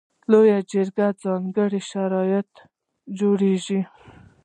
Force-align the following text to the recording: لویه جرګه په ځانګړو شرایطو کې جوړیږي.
لویه 0.31 0.57
جرګه 0.71 1.07
په 1.13 1.19
ځانګړو 1.23 1.79
شرایطو 1.89 2.61
کې 2.63 2.67
جوړیږي. 3.17 3.81